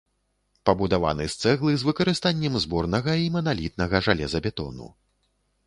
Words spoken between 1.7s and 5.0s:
з выкарыстаннем зборнага і маналітнага жалезабетону.